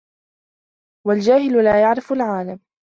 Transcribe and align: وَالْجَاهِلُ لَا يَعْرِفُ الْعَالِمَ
وَالْجَاهِلُ 1.07 1.63
لَا 1.63 1.81
يَعْرِفُ 1.81 2.11
الْعَالِمَ 2.13 2.59